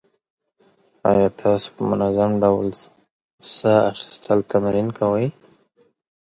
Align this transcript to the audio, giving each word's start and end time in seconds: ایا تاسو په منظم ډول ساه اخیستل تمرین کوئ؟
ایا 1.11 1.27
تاسو 1.41 1.67
په 1.75 1.81
منظم 1.89 2.31
ډول 2.43 2.67
ساه 3.57 3.81
اخیستل 3.91 4.39
تمرین 4.51 4.87
کوئ؟ 4.97 5.27